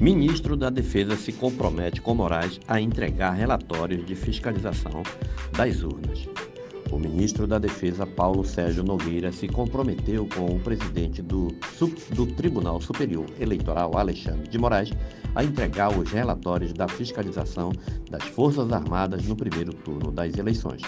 Ministro 0.00 0.56
da 0.56 0.70
Defesa 0.70 1.16
se 1.16 1.32
compromete 1.32 2.00
com 2.00 2.14
Moraes 2.14 2.60
a 2.68 2.80
entregar 2.80 3.32
relatórios 3.32 4.06
de 4.06 4.14
fiscalização 4.14 5.02
das 5.56 5.82
urnas. 5.82 6.28
O 6.92 6.98
ministro 7.00 7.48
da 7.48 7.58
Defesa, 7.58 8.06
Paulo 8.06 8.44
Sérgio 8.44 8.84
Nogueira, 8.84 9.32
se 9.32 9.48
comprometeu 9.48 10.26
com 10.36 10.46
o 10.54 10.60
presidente 10.60 11.20
do, 11.20 11.48
do, 12.14 12.26
Tribunal 12.26 12.80
Superior 12.80 13.26
Eleitoral, 13.40 13.98
Alexandre 13.98 14.48
de 14.48 14.56
Moraes, 14.56 14.90
a 15.34 15.42
entregar 15.42 15.90
os 15.90 16.12
relatórios 16.12 16.72
da 16.72 16.86
fiscalização 16.86 17.72
das 18.08 18.22
Forças 18.22 18.72
Armadas 18.72 19.26
no 19.26 19.34
primeiro 19.34 19.72
turno 19.74 20.12
das 20.12 20.38
eleições. 20.38 20.82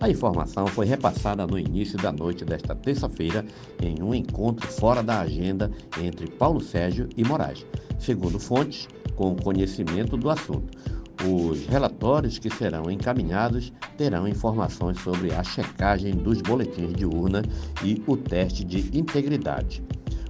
A 0.00 0.08
informação 0.08 0.66
foi 0.66 0.86
repassada 0.86 1.46
no 1.46 1.58
início 1.58 1.98
da 1.98 2.10
noite 2.10 2.42
desta 2.42 2.74
terça-feira 2.74 3.44
em 3.82 4.02
um 4.02 4.14
encontro 4.14 4.66
fora 4.66 5.02
da 5.02 5.20
agenda 5.20 5.70
entre 6.00 6.26
Paulo 6.26 6.58
Sérgio 6.58 7.06
e 7.18 7.22
Moraes, 7.22 7.66
segundo 7.98 8.40
fontes 8.40 8.88
com 9.14 9.36
conhecimento 9.36 10.16
do 10.16 10.30
assunto. 10.30 10.78
Os 11.22 11.66
relatórios 11.66 12.38
que 12.38 12.48
serão 12.48 12.90
encaminhados 12.90 13.74
terão 13.98 14.26
informações 14.26 14.98
sobre 15.00 15.34
a 15.34 15.44
checagem 15.44 16.14
dos 16.14 16.40
boletins 16.40 16.94
de 16.94 17.04
urna 17.04 17.42
e 17.84 18.02
o 18.06 18.16
teste 18.16 18.64
de 18.64 18.98
integridade. 18.98 19.84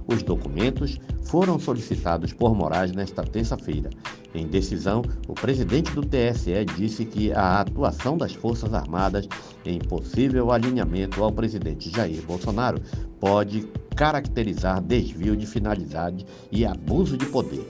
Os 0.05 0.21
documentos 0.21 0.99
foram 1.23 1.57
solicitados 1.57 2.33
por 2.33 2.53
Moraes 2.53 2.91
nesta 2.91 3.23
terça-feira. 3.23 3.89
Em 4.33 4.47
decisão, 4.47 5.01
o 5.27 5.33
presidente 5.33 5.91
do 5.91 6.01
TSE 6.01 6.65
disse 6.77 7.03
que 7.03 7.33
a 7.33 7.59
atuação 7.59 8.17
das 8.17 8.33
Forças 8.33 8.73
Armadas 8.73 9.27
em 9.65 9.77
possível 9.77 10.51
alinhamento 10.51 11.21
ao 11.21 11.31
presidente 11.31 11.89
Jair 11.89 12.21
Bolsonaro 12.21 12.81
pode 13.19 13.67
caracterizar 13.95 14.81
desvio 14.81 15.35
de 15.35 15.45
finalidade 15.45 16.25
e 16.51 16.65
abuso 16.65 17.17
de 17.17 17.25
poder. 17.25 17.67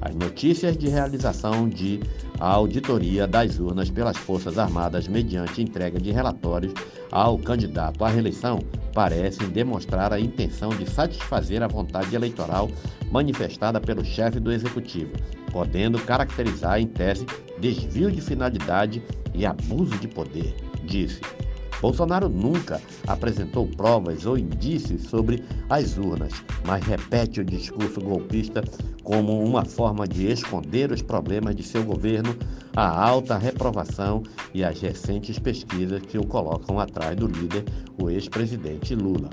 As 0.00 0.14
notícias 0.14 0.78
de 0.78 0.88
realização 0.88 1.68
de 1.68 2.00
auditoria 2.38 3.26
das 3.26 3.58
urnas 3.58 3.90
pelas 3.90 4.16
Forças 4.16 4.56
Armadas 4.56 5.06
mediante 5.06 5.60
entrega 5.60 6.00
de 6.00 6.10
relatórios 6.10 6.72
ao 7.12 7.38
candidato 7.38 8.02
à 8.02 8.08
reeleição 8.08 8.60
parecem 8.94 9.48
demonstrar 9.50 10.12
a 10.12 10.18
intenção 10.18 10.70
de 10.70 10.88
satisfazer 10.88 11.62
a 11.62 11.68
vontade 11.68 12.16
eleitoral 12.16 12.70
manifestada 13.10 13.78
pelo 13.78 14.04
chefe 14.04 14.40
do 14.40 14.50
executivo, 14.50 15.12
podendo 15.52 15.98
caracterizar 16.00 16.80
em 16.80 16.86
tese 16.86 17.26
desvio 17.58 18.10
de 18.10 18.22
finalidade 18.22 19.02
e 19.34 19.44
abuso 19.44 19.98
de 19.98 20.08
poder, 20.08 20.54
disse. 20.84 21.20
Bolsonaro 21.80 22.28
nunca 22.28 22.80
apresentou 23.06 23.66
provas 23.66 24.26
ou 24.26 24.36
indícios 24.36 25.04
sobre 25.04 25.42
as 25.68 25.96
urnas, 25.96 26.32
mas 26.66 26.84
repete 26.84 27.40
o 27.40 27.44
discurso 27.44 28.00
golpista 28.00 28.62
como 29.10 29.42
uma 29.42 29.64
forma 29.64 30.06
de 30.06 30.30
esconder 30.30 30.92
os 30.92 31.02
problemas 31.02 31.56
de 31.56 31.64
seu 31.64 31.82
governo, 31.82 32.36
a 32.76 32.88
alta 32.88 33.36
reprovação 33.36 34.22
e 34.54 34.62
as 34.62 34.80
recentes 34.80 35.36
pesquisas 35.36 36.00
que 36.02 36.16
o 36.16 36.24
colocam 36.24 36.78
atrás 36.78 37.16
do 37.16 37.26
líder, 37.26 37.64
o 38.00 38.08
ex-presidente 38.08 38.94
Lula. 38.94 39.28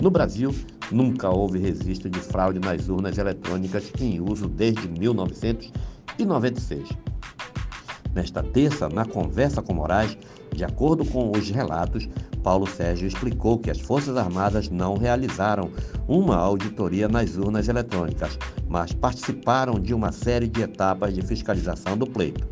No 0.00 0.10
Brasil, 0.10 0.54
nunca 0.90 1.28
houve 1.28 1.58
registro 1.58 2.08
de 2.08 2.20
fraude 2.20 2.58
nas 2.58 2.88
urnas 2.88 3.18
eletrônicas 3.18 3.92
em 4.00 4.18
uso 4.18 4.48
desde 4.48 4.88
1996. 4.88 6.88
Nesta 8.16 8.42
terça, 8.42 8.88
na 8.88 9.04
conversa 9.04 9.60
com 9.60 9.74
Moraes, 9.74 10.16
de 10.50 10.64
acordo 10.64 11.04
com 11.04 11.30
os 11.36 11.50
relatos, 11.50 12.08
Paulo 12.42 12.66
Sérgio 12.66 13.06
explicou 13.06 13.58
que 13.58 13.70
as 13.70 13.78
Forças 13.78 14.16
Armadas 14.16 14.70
não 14.70 14.96
realizaram 14.96 15.70
uma 16.08 16.34
auditoria 16.34 17.08
nas 17.08 17.36
urnas 17.36 17.68
eletrônicas, 17.68 18.38
mas 18.66 18.90
participaram 18.90 19.78
de 19.78 19.92
uma 19.92 20.12
série 20.12 20.48
de 20.48 20.62
etapas 20.62 21.14
de 21.14 21.20
fiscalização 21.20 21.94
do 21.94 22.06
pleito. 22.06 22.48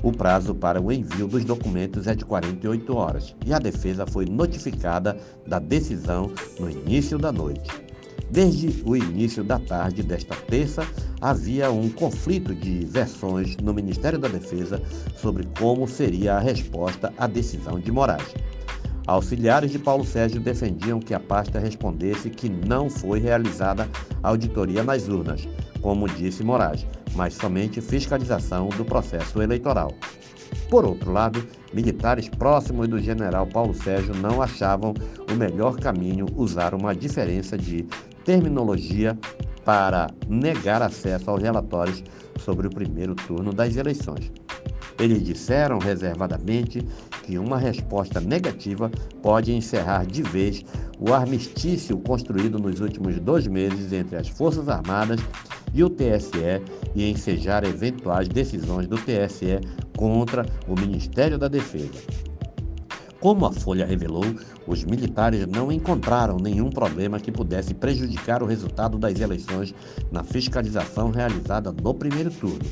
O 0.00 0.12
prazo 0.12 0.54
para 0.54 0.80
o 0.80 0.92
envio 0.92 1.26
dos 1.26 1.44
documentos 1.44 2.06
é 2.06 2.14
de 2.14 2.24
48 2.24 2.96
horas 2.96 3.34
e 3.44 3.52
a 3.52 3.58
defesa 3.58 4.06
foi 4.06 4.26
notificada 4.26 5.18
da 5.44 5.58
decisão 5.58 6.30
no 6.60 6.70
início 6.70 7.18
da 7.18 7.32
noite. 7.32 7.87
Desde 8.30 8.82
o 8.84 8.94
início 8.94 9.42
da 9.42 9.58
tarde 9.58 10.02
desta 10.02 10.34
terça, 10.34 10.86
havia 11.20 11.70
um 11.70 11.88
conflito 11.88 12.54
de 12.54 12.84
versões 12.84 13.56
no 13.56 13.72
Ministério 13.72 14.18
da 14.18 14.28
Defesa 14.28 14.82
sobre 15.16 15.48
como 15.58 15.88
seria 15.88 16.34
a 16.34 16.38
resposta 16.38 17.12
à 17.16 17.26
decisão 17.26 17.80
de 17.80 17.90
Moraes. 17.90 18.34
Auxiliares 19.06 19.70
de 19.70 19.78
Paulo 19.78 20.04
Sérgio 20.04 20.38
defendiam 20.38 21.00
que 21.00 21.14
a 21.14 21.20
pasta 21.20 21.58
respondesse 21.58 22.28
que 22.28 22.50
não 22.50 22.90
foi 22.90 23.18
realizada 23.18 23.88
auditoria 24.22 24.84
nas 24.84 25.08
urnas, 25.08 25.48
como 25.80 26.06
disse 26.06 26.44
Moraes, 26.44 26.86
mas 27.14 27.32
somente 27.32 27.80
fiscalização 27.80 28.68
do 28.68 28.84
processo 28.84 29.40
eleitoral. 29.40 29.94
Por 30.68 30.84
outro 30.84 31.10
lado, 31.10 31.42
militares 31.72 32.28
próximos 32.28 32.88
do 32.88 32.98
general 32.98 33.46
Paulo 33.46 33.72
Sérgio 33.72 34.14
não 34.14 34.42
achavam 34.42 34.92
o 35.30 35.34
melhor 35.34 35.76
caminho 35.76 36.26
usar 36.36 36.74
uma 36.74 36.94
diferença 36.94 37.56
de 37.56 37.86
terminologia 38.28 39.18
para 39.64 40.06
negar 40.28 40.82
acesso 40.82 41.30
aos 41.30 41.42
relatórios 41.42 42.04
sobre 42.38 42.66
o 42.66 42.70
primeiro 42.70 43.14
turno 43.14 43.54
das 43.54 43.74
eleições. 43.74 44.30
Eles 45.00 45.24
disseram 45.24 45.78
reservadamente 45.78 46.86
que 47.22 47.38
uma 47.38 47.56
resposta 47.56 48.20
negativa 48.20 48.90
pode 49.22 49.54
encerrar 49.54 50.04
de 50.04 50.22
vez 50.22 50.62
o 51.00 51.14
armistício 51.14 51.96
construído 52.00 52.58
nos 52.58 52.82
últimos 52.82 53.18
dois 53.18 53.46
meses 53.46 53.94
entre 53.94 54.16
as 54.16 54.28
Forças 54.28 54.68
Armadas 54.68 55.20
e 55.72 55.82
o 55.82 55.88
TSE 55.88 56.62
e 56.94 57.10
ensejar 57.10 57.64
eventuais 57.64 58.28
decisões 58.28 58.86
do 58.86 58.98
TSE 58.98 59.58
contra 59.96 60.44
o 60.66 60.78
Ministério 60.78 61.38
da 61.38 61.48
Defesa. 61.48 62.28
Como 63.20 63.46
a 63.46 63.52
Folha 63.52 63.84
revelou, 63.84 64.24
os 64.64 64.84
militares 64.84 65.44
não 65.44 65.72
encontraram 65.72 66.36
nenhum 66.36 66.70
problema 66.70 67.18
que 67.18 67.32
pudesse 67.32 67.74
prejudicar 67.74 68.44
o 68.44 68.46
resultado 68.46 68.96
das 68.96 69.18
eleições 69.18 69.74
na 70.12 70.22
fiscalização 70.22 71.10
realizada 71.10 71.72
no 71.72 71.92
primeiro 71.92 72.30
turno. 72.30 72.64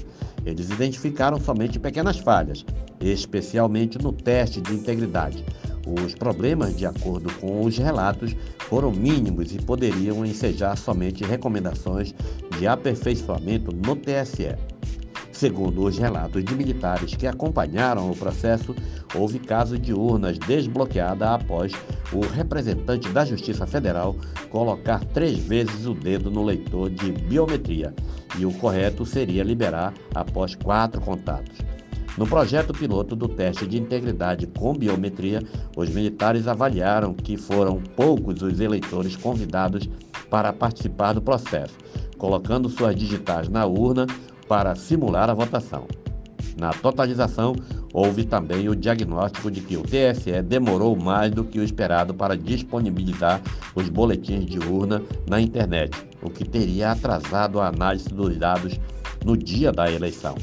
Eles 0.44 0.70
identificaram 0.70 1.40
somente 1.40 1.80
pequenas 1.80 2.18
falhas, 2.18 2.64
especialmente 3.00 3.98
no 3.98 4.12
teste 4.12 4.60
de 4.60 4.72
integridade. 4.72 5.44
Os 5.84 6.14
problemas, 6.14 6.76
de 6.76 6.86
acordo 6.86 7.32
com 7.40 7.62
os 7.62 7.76
relatos, 7.76 8.36
foram 8.68 8.92
mínimos 8.92 9.52
e 9.52 9.58
poderiam 9.58 10.24
ensejar 10.24 10.76
somente 10.76 11.24
recomendações 11.24 12.14
de 12.56 12.68
aperfeiçoamento 12.68 13.74
no 13.74 13.96
TSE. 13.96 14.75
Segundo 15.36 15.84
os 15.84 15.98
relatos 15.98 16.42
de 16.42 16.54
militares 16.54 17.14
que 17.14 17.26
acompanharam 17.26 18.10
o 18.10 18.16
processo, 18.16 18.74
houve 19.14 19.38
caso 19.38 19.78
de 19.78 19.92
urnas 19.92 20.38
desbloqueada 20.38 21.34
após 21.34 21.74
o 22.10 22.20
representante 22.20 23.10
da 23.10 23.22
Justiça 23.22 23.66
Federal 23.66 24.16
colocar 24.48 25.04
três 25.04 25.38
vezes 25.38 25.84
o 25.84 25.92
dedo 25.92 26.30
no 26.30 26.42
leitor 26.42 26.88
de 26.88 27.12
biometria, 27.12 27.94
e 28.38 28.47
o 28.47 28.52
correto 28.54 29.04
seria 29.04 29.44
liberar 29.44 29.92
após 30.14 30.54
quatro 30.54 31.02
contatos. 31.02 31.58
No 32.16 32.26
projeto 32.26 32.72
piloto 32.72 33.14
do 33.14 33.28
teste 33.28 33.66
de 33.66 33.76
integridade 33.76 34.47
com 34.47 34.72
biometria, 34.72 35.42
os 35.76 35.91
militares 35.91 36.48
avaliaram 36.48 37.12
que 37.12 37.36
foram 37.36 37.78
poucos 37.94 38.41
os 38.41 38.58
eleitores 38.58 39.16
convidados 39.16 39.86
para 40.30 40.50
participar 40.50 41.12
do 41.12 41.20
processo, 41.20 41.74
colocando 42.16 42.70
suas 42.70 42.97
digitais 42.97 43.50
na 43.50 43.66
urna 43.66 44.06
para 44.48 44.74
simular 44.74 45.30
a 45.30 45.34
votação. 45.34 45.86
Na 46.58 46.70
totalização, 46.70 47.54
houve 47.92 48.24
também 48.24 48.68
o 48.68 48.74
diagnóstico 48.74 49.50
de 49.50 49.60
que 49.60 49.76
o 49.76 49.82
TSE 49.82 50.42
demorou 50.42 50.96
mais 50.96 51.30
do 51.30 51.44
que 51.44 51.60
o 51.60 51.62
esperado 51.62 52.14
para 52.14 52.36
disponibilizar 52.36 53.42
os 53.74 53.90
boletins 53.90 54.46
de 54.46 54.58
urna 54.58 55.03
na 55.28 55.38
internet, 55.41 55.92
o 56.22 56.30
que 56.30 56.44
teria 56.44 56.92
atrasado 56.92 57.60
a 57.60 57.68
análise 57.68 58.09
dos 58.09 58.38
dados 58.38 58.80
no 59.22 59.36
dia 59.36 59.71
da 59.71 59.91
eleição. 59.91 60.34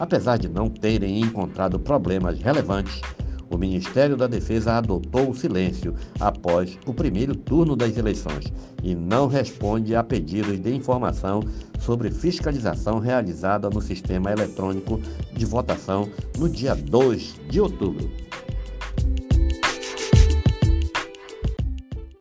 Apesar 0.00 0.38
de 0.38 0.48
não 0.48 0.68
terem 0.68 1.20
encontrado 1.20 1.78
problemas 1.78 2.38
relevantes, 2.38 3.02
o 3.50 3.56
Ministério 3.56 4.16
da 4.16 4.26
Defesa 4.26 4.74
adotou 4.74 5.30
o 5.30 5.34
silêncio 5.34 5.94
após 6.20 6.78
o 6.86 6.92
primeiro 6.92 7.34
turno 7.34 7.74
das 7.74 7.96
eleições 7.96 8.52
e 8.82 8.94
não 8.94 9.26
responde 9.26 9.94
a 9.94 10.04
pedidos 10.04 10.60
de 10.60 10.74
informação 10.74 11.42
sobre 11.78 12.10
fiscalização 12.10 12.98
realizada 12.98 13.70
no 13.70 13.80
sistema 13.80 14.32
eletrônico 14.32 15.00
de 15.32 15.44
votação 15.44 16.08
no 16.36 16.48
dia 16.48 16.74
2 16.74 17.40
de 17.48 17.60
outubro. 17.60 18.27